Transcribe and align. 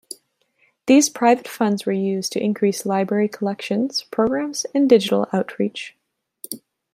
These 0.87 1.09
private 1.09 1.47
funds 1.47 1.85
were 1.85 1.91
used 1.91 2.31
to 2.31 2.41
increase 2.43 2.87
Library 2.87 3.27
collections, 3.27 4.01
programs, 4.09 4.65
and 4.73 4.89
digital 4.89 5.27
outreach. 5.31 5.95